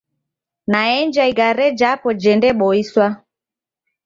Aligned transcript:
Naenja 0.71 1.23
igare 1.31 1.65
japo 1.79 2.09
jendeboiswa. 2.23 3.05